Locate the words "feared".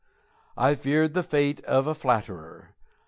0.73-1.13